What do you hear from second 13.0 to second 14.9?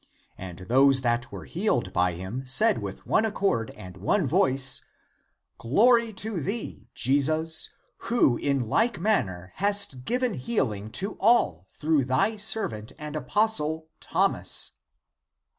apostle Thomas!